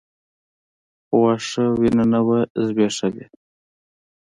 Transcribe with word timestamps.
خو 1.05 1.15
واښه 1.21 1.65
وينه 1.79 2.03
نه 2.11 2.19
وه 2.27 2.39
ځبېښلې. 2.65 3.25